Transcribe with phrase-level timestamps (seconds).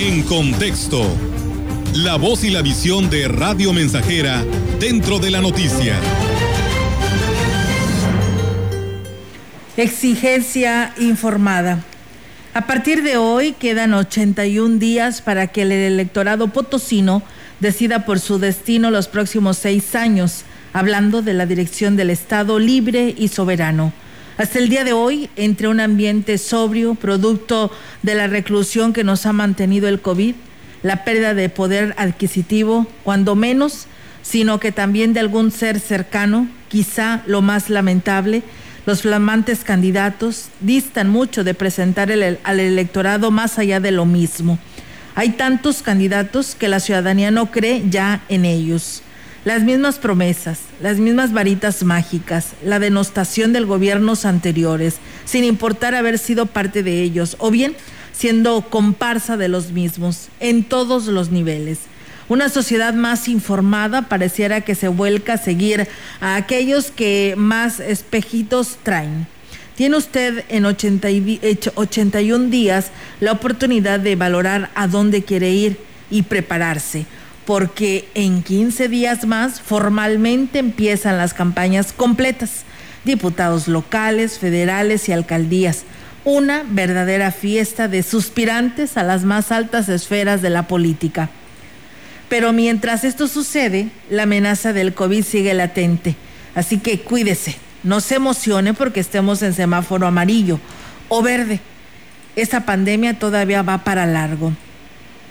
[0.00, 1.02] En contexto,
[1.92, 4.44] la voz y la visión de Radio Mensajera
[4.78, 5.98] dentro de la noticia.
[9.76, 11.82] Exigencia informada.
[12.54, 17.24] A partir de hoy quedan 81 días para que el electorado potosino
[17.58, 23.16] decida por su destino los próximos seis años, hablando de la dirección del Estado libre
[23.18, 23.92] y soberano.
[24.38, 27.72] Hasta el día de hoy, entre un ambiente sobrio, producto
[28.04, 30.36] de la reclusión que nos ha mantenido el COVID,
[30.84, 33.86] la pérdida de poder adquisitivo, cuando menos,
[34.22, 38.44] sino que también de algún ser cercano, quizá lo más lamentable,
[38.86, 44.60] los flamantes candidatos distan mucho de presentar al electorado más allá de lo mismo.
[45.16, 49.02] Hay tantos candidatos que la ciudadanía no cree ya en ellos.
[49.44, 56.18] Las mismas promesas, las mismas varitas mágicas, la denostación de gobiernos anteriores, sin importar haber
[56.18, 57.76] sido parte de ellos, o bien
[58.12, 61.78] siendo comparsa de los mismos, en todos los niveles.
[62.28, 65.86] Una sociedad más informada pareciera que se vuelca a seguir
[66.20, 69.28] a aquellos que más espejitos traen.
[69.76, 75.78] Tiene usted en 81 días la oportunidad de valorar a dónde quiere ir
[76.10, 77.06] y prepararse,
[77.48, 82.64] porque en 15 días más formalmente empiezan las campañas completas,
[83.06, 85.84] diputados locales, federales y alcaldías,
[86.26, 91.30] una verdadera fiesta de suspirantes a las más altas esferas de la política.
[92.28, 96.16] Pero mientras esto sucede, la amenaza del COVID sigue latente.
[96.54, 100.60] Así que cuídese, no se emocione porque estemos en semáforo amarillo
[101.08, 101.60] o verde.
[102.36, 104.52] Esta pandemia todavía va para largo.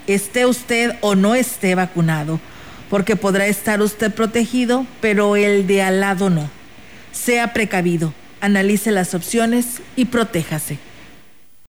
[0.08, 2.40] Esté usted o no esté vacunado,
[2.88, 6.48] porque podrá estar usted protegido, pero el de al lado no.
[7.12, 10.78] Sea precavido, analice las opciones y protéjase.